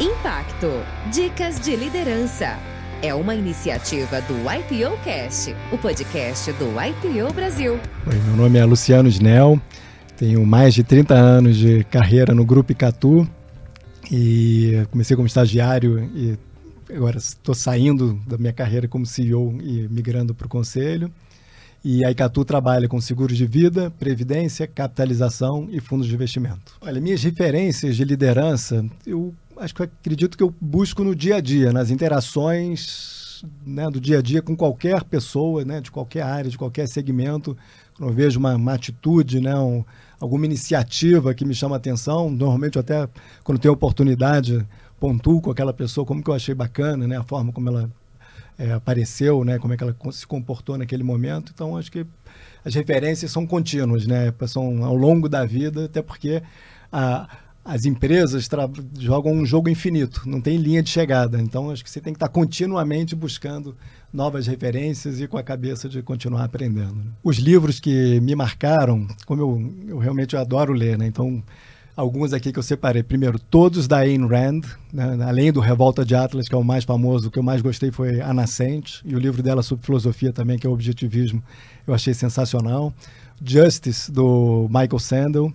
Impacto. 0.00 0.68
Dicas 1.12 1.58
de 1.58 1.74
liderança. 1.74 2.56
É 3.02 3.12
uma 3.12 3.34
iniciativa 3.34 4.20
do 4.20 4.34
IPO 4.34 4.96
Cast, 5.02 5.52
o 5.72 5.78
podcast 5.78 6.52
do 6.52 6.66
IPO 6.80 7.34
Brasil. 7.34 7.80
Oi, 8.06 8.14
meu 8.26 8.36
nome 8.36 8.60
é 8.60 8.64
Luciano 8.64 9.08
Snell, 9.08 9.60
tenho 10.16 10.46
mais 10.46 10.72
de 10.72 10.84
30 10.84 11.14
anos 11.14 11.56
de 11.56 11.82
carreira 11.82 12.32
no 12.32 12.44
Grupo 12.44 12.70
Icatu 12.70 13.28
e 14.08 14.86
comecei 14.92 15.16
como 15.16 15.26
estagiário 15.26 15.98
e 16.14 16.38
agora 16.94 17.18
estou 17.18 17.54
saindo 17.54 18.20
da 18.24 18.38
minha 18.38 18.52
carreira 18.52 18.86
como 18.86 19.04
CEO 19.04 19.58
e 19.60 19.88
migrando 19.88 20.32
para 20.32 20.46
o 20.46 20.48
conselho. 20.48 21.10
E 21.84 22.04
a 22.04 22.10
Icatu 22.12 22.44
trabalha 22.44 22.86
com 22.86 23.00
seguros 23.00 23.36
de 23.36 23.46
vida, 23.46 23.90
previdência, 23.98 24.64
capitalização 24.64 25.68
e 25.72 25.80
fundos 25.80 26.06
de 26.06 26.14
investimento. 26.14 26.76
Olha, 26.80 27.00
minhas 27.00 27.20
referências 27.22 27.96
de 27.96 28.04
liderança, 28.04 28.84
eu 29.04 29.34
acho 29.60 29.74
que 29.74 29.82
acredito 29.82 30.36
que 30.36 30.42
eu 30.42 30.54
busco 30.60 31.04
no 31.04 31.14
dia 31.14 31.36
a 31.36 31.40
dia, 31.40 31.72
nas 31.72 31.90
interações 31.90 33.18
né, 33.64 33.88
do 33.90 34.00
dia 34.00 34.18
a 34.18 34.22
dia 34.22 34.42
com 34.42 34.56
qualquer 34.56 35.04
pessoa, 35.04 35.64
né, 35.64 35.80
de 35.80 35.90
qualquer 35.90 36.22
área, 36.22 36.50
de 36.50 36.58
qualquer 36.58 36.88
segmento. 36.88 37.56
Quando 37.96 38.10
eu 38.10 38.14
vejo 38.14 38.38
uma, 38.38 38.54
uma 38.54 38.74
atitude, 38.74 39.40
né, 39.40 39.54
um, 39.56 39.84
alguma 40.20 40.46
iniciativa 40.46 41.34
que 41.34 41.44
me 41.44 41.54
chama 41.54 41.76
a 41.76 41.78
atenção, 41.78 42.30
normalmente 42.30 42.76
eu 42.76 42.80
até, 42.80 43.08
quando 43.44 43.58
tenho 43.58 43.74
oportunidade, 43.74 44.66
pontuo 44.98 45.40
com 45.40 45.50
aquela 45.50 45.72
pessoa 45.72 46.06
como 46.06 46.22
que 46.22 46.30
eu 46.30 46.34
achei 46.34 46.54
bacana, 46.54 47.06
né, 47.06 47.16
a 47.16 47.22
forma 47.22 47.52
como 47.52 47.68
ela 47.68 47.90
é, 48.58 48.72
apareceu, 48.72 49.44
né, 49.44 49.58
como 49.58 49.74
é 49.74 49.76
que 49.76 49.84
ela 49.84 49.96
se 50.10 50.26
comportou 50.26 50.76
naquele 50.76 51.02
momento. 51.02 51.52
Então, 51.54 51.76
acho 51.76 51.90
que 51.90 52.06
as 52.64 52.74
referências 52.74 53.30
são 53.30 53.46
contínuas, 53.46 54.06
né, 54.06 54.32
são 54.46 54.84
ao 54.84 54.96
longo 54.96 55.28
da 55.28 55.44
vida, 55.44 55.84
até 55.84 56.02
porque 56.02 56.42
a, 56.90 57.28
as 57.68 57.84
empresas 57.84 58.48
jogam 58.98 59.30
um 59.30 59.44
jogo 59.44 59.68
infinito, 59.68 60.22
não 60.24 60.40
tem 60.40 60.56
linha 60.56 60.82
de 60.82 60.88
chegada. 60.88 61.38
Então, 61.38 61.70
acho 61.70 61.84
que 61.84 61.90
você 61.90 62.00
tem 62.00 62.14
que 62.14 62.16
estar 62.16 62.30
continuamente 62.30 63.14
buscando 63.14 63.76
novas 64.10 64.46
referências 64.46 65.20
e 65.20 65.28
com 65.28 65.36
a 65.36 65.42
cabeça 65.42 65.86
de 65.86 66.00
continuar 66.00 66.44
aprendendo. 66.44 66.94
Né? 66.94 67.10
Os 67.22 67.36
livros 67.36 67.78
que 67.78 68.18
me 68.20 68.34
marcaram, 68.34 69.06
como 69.26 69.42
eu, 69.42 69.72
eu 69.86 69.98
realmente 69.98 70.34
adoro 70.34 70.72
ler, 70.72 70.96
né? 70.96 71.06
então 71.06 71.42
alguns 71.94 72.32
aqui 72.32 72.52
que 72.52 72.58
eu 72.58 72.62
separei. 72.62 73.02
Primeiro, 73.02 73.38
todos 73.38 73.86
da 73.86 73.98
Ayn 73.98 74.26
Rand, 74.26 74.62
né? 74.90 75.18
além 75.26 75.52
do 75.52 75.60
Revolta 75.60 76.06
de 76.06 76.14
Atlas, 76.14 76.48
que 76.48 76.54
é 76.54 76.58
o 76.58 76.64
mais 76.64 76.84
famoso, 76.84 77.28
o 77.28 77.30
que 77.30 77.38
eu 77.38 77.42
mais 77.42 77.60
gostei 77.60 77.90
foi 77.90 78.22
A 78.22 78.32
Nascente, 78.32 79.02
e 79.04 79.14
o 79.14 79.18
livro 79.18 79.42
dela 79.42 79.62
sobre 79.62 79.84
filosofia 79.84 80.32
também, 80.32 80.58
que 80.58 80.66
é 80.66 80.70
o 80.70 80.72
Objetivismo, 80.72 81.42
eu 81.86 81.92
achei 81.92 82.14
sensacional. 82.14 82.94
Justice, 83.44 84.10
do 84.10 84.68
Michael 84.70 84.98
Sandel. 84.98 85.52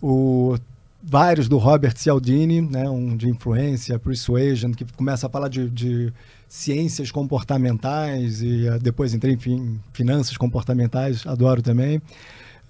O, 0.00 0.56
vários 1.02 1.48
do 1.48 1.58
Robert 1.58 1.96
Cialdini, 1.96 2.60
né? 2.60 2.88
um 2.88 3.16
de 3.16 3.28
influência, 3.28 3.98
Persuasion, 3.98 4.72
que 4.72 4.84
começa 4.92 5.26
a 5.26 5.30
falar 5.30 5.48
de, 5.48 5.68
de 5.70 6.12
ciências 6.48 7.10
comportamentais 7.10 8.42
e 8.42 8.68
uh, 8.68 8.78
depois 8.78 9.14
entrei 9.14 9.38
em 9.46 9.80
finanças 9.92 10.36
comportamentais, 10.36 11.26
adoro 11.26 11.62
também 11.62 12.00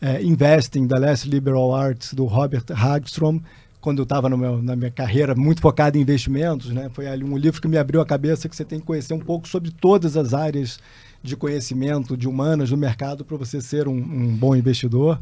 é, 0.00 0.22
Investing, 0.22 0.88
The 0.88 0.98
Last 0.98 1.28
Liberal 1.28 1.74
Arts, 1.74 2.14
do 2.14 2.24
Robert 2.24 2.64
Hagstrom, 2.70 3.40
quando 3.80 3.98
eu 3.98 4.02
estava 4.02 4.28
na 4.28 4.76
minha 4.76 4.90
carreira 4.90 5.34
muito 5.34 5.60
focada 5.60 5.96
em 5.96 6.02
investimentos, 6.02 6.70
né? 6.70 6.90
Foi 6.92 7.06
ali 7.06 7.24
um 7.24 7.36
livro 7.36 7.60
que 7.60 7.68
me 7.68 7.78
abriu 7.78 8.00
a 8.00 8.06
cabeça 8.06 8.48
que 8.48 8.54
você 8.54 8.64
tem 8.64 8.78
que 8.78 8.84
conhecer 8.84 9.14
um 9.14 9.20
pouco 9.20 9.48
sobre 9.48 9.70
todas 9.70 10.16
as 10.16 10.34
áreas 10.34 10.78
de 11.22 11.34
conhecimento 11.34 12.16
de 12.16 12.28
humanas 12.28 12.70
no 12.70 12.76
mercado 12.76 13.24
para 13.24 13.36
você 13.38 13.60
ser 13.60 13.88
um, 13.88 13.94
um 13.94 14.36
bom 14.36 14.54
investidor. 14.54 15.18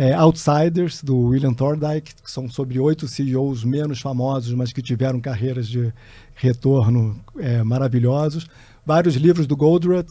É, 0.00 0.14
Outsiders, 0.14 1.02
do 1.02 1.16
William 1.16 1.52
Thorndike, 1.52 2.14
que 2.22 2.30
são 2.30 2.48
sobre 2.48 2.78
oito 2.78 3.08
CEOs 3.08 3.64
menos 3.64 4.00
famosos, 4.00 4.54
mas 4.54 4.72
que 4.72 4.80
tiveram 4.80 5.20
carreiras 5.20 5.66
de 5.66 5.92
retorno 6.36 7.20
é, 7.36 7.64
maravilhosos 7.64 8.46
vários 8.88 9.16
livros 9.16 9.46
do 9.46 9.54
Goldratt, 9.54 10.08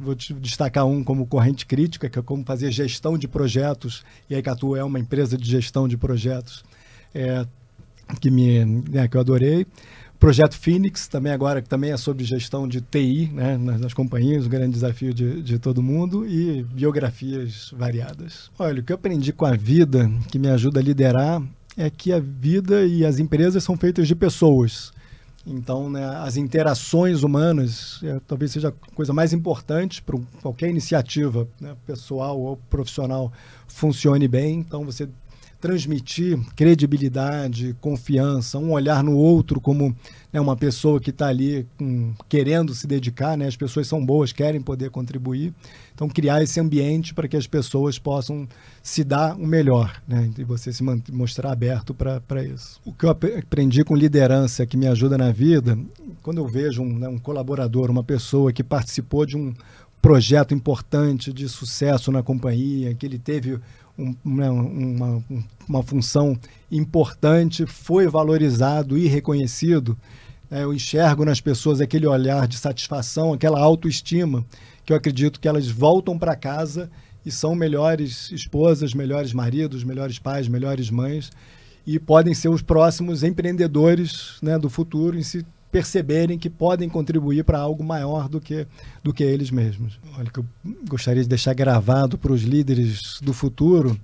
vou 0.00 0.14
destacar 0.14 0.86
um 0.86 1.04
como 1.04 1.26
Corrente 1.26 1.66
Crítica, 1.66 2.08
que 2.08 2.18
é 2.18 2.22
como 2.22 2.42
fazer 2.42 2.70
gestão 2.70 3.18
de 3.18 3.28
projetos, 3.28 4.02
e 4.30 4.34
a 4.34 4.38
Icatu 4.38 4.74
é 4.74 4.82
uma 4.82 4.98
empresa 4.98 5.36
de 5.36 5.46
gestão 5.46 5.86
de 5.86 5.98
projetos 5.98 6.64
é, 7.14 7.46
que, 8.22 8.30
me, 8.30 8.64
né, 8.64 9.06
que 9.08 9.18
eu 9.18 9.20
adorei. 9.20 9.66
Projeto 10.18 10.56
Phoenix, 10.56 11.06
também 11.06 11.32
agora, 11.32 11.60
que 11.60 11.68
também 11.68 11.90
é 11.90 11.96
sobre 11.96 12.24
gestão 12.24 12.66
de 12.66 12.80
TI 12.80 13.30
né, 13.32 13.58
nas, 13.58 13.80
nas 13.80 13.94
companhias, 13.94 14.46
o 14.46 14.48
grande 14.48 14.72
desafio 14.72 15.12
de, 15.12 15.42
de 15.42 15.58
todo 15.58 15.82
mundo, 15.82 16.26
e 16.26 16.62
biografias 16.62 17.74
variadas. 17.76 18.50
Olha, 18.58 18.80
o 18.80 18.82
que 18.82 18.92
eu 18.92 18.96
aprendi 18.96 19.32
com 19.32 19.44
a 19.44 19.54
vida, 19.54 20.10
que 20.30 20.38
me 20.38 20.48
ajuda 20.48 20.80
a 20.80 20.82
liderar, 20.82 21.42
é 21.76 21.90
que 21.90 22.12
a 22.12 22.20
vida 22.20 22.86
e 22.86 23.04
as 23.04 23.18
empresas 23.18 23.62
são 23.64 23.76
feitas 23.76 24.08
de 24.08 24.14
pessoas. 24.14 24.92
Então, 25.46 25.90
né, 25.90 26.04
as 26.22 26.36
interações 26.36 27.22
humanas 27.22 28.00
é, 28.02 28.18
talvez 28.26 28.50
seja 28.50 28.68
a 28.68 28.94
coisa 28.94 29.12
mais 29.12 29.34
importante 29.34 30.02
para 30.02 30.18
qualquer 30.40 30.70
iniciativa 30.70 31.46
né, 31.60 31.76
pessoal 31.86 32.40
ou 32.40 32.56
profissional 32.70 33.30
funcione 33.66 34.26
bem. 34.26 34.60
Então, 34.60 34.84
você 34.86 35.06
transmitir 35.64 36.38
credibilidade, 36.54 37.74
confiança, 37.80 38.58
um 38.58 38.72
olhar 38.72 39.02
no 39.02 39.16
outro 39.16 39.58
como 39.58 39.96
né, 40.30 40.38
uma 40.38 40.54
pessoa 40.54 41.00
que 41.00 41.08
está 41.08 41.28
ali 41.28 41.66
um, 41.80 42.12
querendo 42.28 42.74
se 42.74 42.86
dedicar, 42.86 43.34
né? 43.34 43.46
as 43.46 43.56
pessoas 43.56 43.86
são 43.86 44.04
boas, 44.04 44.30
querem 44.30 44.60
poder 44.60 44.90
contribuir. 44.90 45.54
Então, 45.94 46.06
criar 46.06 46.42
esse 46.42 46.60
ambiente 46.60 47.14
para 47.14 47.26
que 47.26 47.36
as 47.36 47.46
pessoas 47.46 47.98
possam 47.98 48.46
se 48.82 49.02
dar 49.02 49.36
o 49.36 49.46
melhor 49.46 50.02
né? 50.06 50.30
e 50.36 50.44
você 50.44 50.70
se 50.70 50.82
mostrar 51.10 51.52
aberto 51.52 51.94
para 51.94 52.44
isso. 52.44 52.78
O 52.84 52.92
que 52.92 53.06
eu 53.06 53.10
aprendi 53.10 53.82
com 53.84 53.96
liderança 53.96 54.66
que 54.66 54.76
me 54.76 54.86
ajuda 54.86 55.16
na 55.16 55.32
vida, 55.32 55.78
quando 56.22 56.38
eu 56.38 56.46
vejo 56.46 56.82
um, 56.82 56.98
né, 56.98 57.08
um 57.08 57.16
colaborador, 57.16 57.90
uma 57.90 58.04
pessoa 58.04 58.52
que 58.52 58.62
participou 58.62 59.24
de 59.24 59.38
um 59.38 59.54
projeto 60.04 60.52
importante 60.52 61.32
de 61.32 61.48
sucesso 61.48 62.12
na 62.12 62.22
companhia, 62.22 62.94
que 62.94 63.06
ele 63.06 63.18
teve 63.18 63.58
um, 63.98 64.14
né, 64.22 64.50
uma, 64.50 65.24
uma 65.66 65.82
função 65.82 66.38
importante, 66.70 67.64
foi 67.64 68.06
valorizado 68.06 68.98
e 68.98 69.06
reconhecido, 69.06 69.96
é, 70.50 70.62
eu 70.62 70.74
enxergo 70.74 71.24
nas 71.24 71.40
pessoas 71.40 71.80
aquele 71.80 72.06
olhar 72.06 72.46
de 72.46 72.58
satisfação, 72.58 73.32
aquela 73.32 73.58
autoestima, 73.58 74.44
que 74.84 74.92
eu 74.92 74.96
acredito 74.98 75.40
que 75.40 75.48
elas 75.48 75.70
voltam 75.70 76.18
para 76.18 76.36
casa 76.36 76.90
e 77.24 77.30
são 77.30 77.54
melhores 77.54 78.30
esposas, 78.30 78.92
melhores 78.92 79.32
maridos, 79.32 79.84
melhores 79.84 80.18
pais, 80.18 80.48
melhores 80.48 80.90
mães 80.90 81.30
e 81.86 81.98
podem 81.98 82.34
ser 82.34 82.50
os 82.50 82.60
próximos 82.60 83.22
empreendedores 83.22 84.36
né, 84.42 84.58
do 84.58 84.68
futuro 84.68 85.18
em 85.18 85.22
se 85.22 85.46
perceberem 85.74 86.38
que 86.38 86.48
podem 86.48 86.88
contribuir 86.88 87.42
para 87.42 87.58
algo 87.58 87.82
maior 87.82 88.28
do 88.28 88.40
que, 88.40 88.64
do 89.02 89.12
que 89.12 89.24
eles 89.24 89.50
mesmos. 89.50 89.98
Olha, 90.16 90.30
que 90.30 90.38
eu 90.38 90.46
gostaria 90.88 91.20
de 91.20 91.28
deixar 91.28 91.52
gravado 91.52 92.16
para 92.16 92.32
os 92.32 92.42
líderes 92.42 93.18
do 93.20 93.32
futuro 93.32 94.00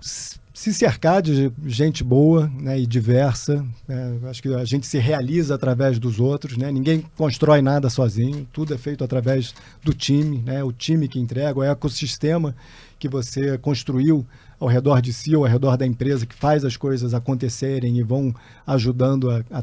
se 0.00 0.72
cercar 0.72 1.20
de 1.22 1.52
gente 1.66 2.04
boa 2.04 2.48
né, 2.54 2.78
e 2.78 2.86
diversa. 2.86 3.66
Né? 3.88 4.16
Acho 4.30 4.40
que 4.40 4.54
a 4.54 4.64
gente 4.64 4.86
se 4.86 4.98
realiza 4.98 5.56
através 5.56 5.98
dos 5.98 6.20
outros. 6.20 6.56
Né? 6.56 6.70
Ninguém 6.70 7.04
constrói 7.16 7.60
nada 7.60 7.90
sozinho, 7.90 8.46
tudo 8.52 8.72
é 8.72 8.78
feito 8.78 9.02
através 9.02 9.52
do 9.82 9.92
time, 9.92 10.38
né? 10.38 10.62
o 10.62 10.70
time 10.70 11.08
que 11.08 11.18
entrega, 11.18 11.58
o 11.58 11.64
ecossistema 11.64 12.54
que 12.96 13.08
você 13.08 13.58
construiu 13.58 14.24
ao 14.60 14.68
redor 14.68 15.00
de 15.00 15.12
si, 15.12 15.36
ou 15.36 15.44
ao 15.44 15.50
redor 15.50 15.76
da 15.76 15.86
empresa, 15.86 16.26
que 16.26 16.34
faz 16.34 16.64
as 16.64 16.76
coisas 16.76 17.14
acontecerem 17.14 17.98
e 17.98 18.02
vão 18.02 18.34
ajudando 18.66 19.30
a, 19.30 19.42
a 19.50 19.62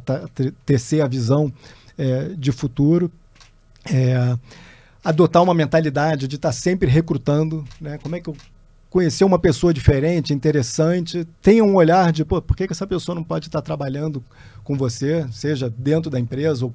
tecer 0.66 1.02
a 1.02 1.08
visão 1.08 1.52
é, 1.98 2.30
de 2.30 2.52
futuro. 2.52 3.12
É, 3.92 4.38
adotar 5.04 5.44
uma 5.44 5.54
mentalidade 5.54 6.28
de 6.28 6.36
estar 6.36 6.52
sempre 6.52 6.90
recrutando, 6.90 7.64
né? 7.80 8.00
Como 8.00 8.16
é 8.16 8.20
que 8.20 8.28
eu 8.28 8.36
conhecer 8.96 9.26
uma 9.26 9.38
pessoa 9.38 9.74
diferente, 9.74 10.34
interessante, 10.34 11.28
tenha 11.42 11.64
um 11.66 11.76
olhar 11.76 12.14
de, 12.14 12.24
pô, 12.24 12.42
por 12.42 12.56
que, 12.56 12.66
que 12.66 12.72
essa 12.72 12.88
pessoa 12.88 13.14
não 13.14 13.26
pode 13.26 13.48
estar 13.48 13.62
trabalhando 13.62 14.24
com 14.64 14.78
você, 14.78 15.28
seja 15.34 15.70
dentro 15.70 16.10
da 16.10 16.18
empresa 16.18 16.66
ou 16.66 16.74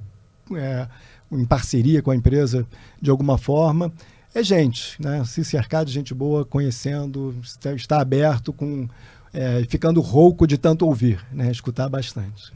é, 0.55 0.87
em 1.31 1.43
parceria 1.45 1.99
com 1.99 2.11
a 2.11 2.15
empresa 2.15 2.63
de 3.01 3.09
alguma 3.09 3.39
forma 3.39 3.91
é 4.33 4.43
gente, 4.43 5.01
né? 5.01 5.23
Se 5.25 5.43
cercar 5.43 5.85
de 5.85 5.91
gente 5.91 6.13
boa, 6.13 6.45
conhecendo, 6.45 7.35
estar 7.75 7.99
aberto, 7.99 8.53
com, 8.53 8.87
é, 9.33 9.63
ficando 9.69 10.01
rouco 10.01 10.47
de 10.47 10.57
tanto 10.57 10.85
ouvir, 10.85 11.25
né? 11.31 11.51
Escutar 11.51 11.89
bastante. 11.89 12.53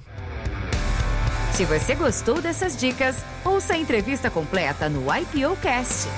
Se 1.53 1.63
você 1.63 1.95
gostou 1.95 2.41
dessas 2.41 2.75
dicas, 2.75 3.15
ouça 3.43 3.73
a 3.73 3.77
entrevista 3.77 4.29
completa 4.29 4.89
no 4.89 5.03
IPO 5.15 5.55
Cast. 5.61 6.09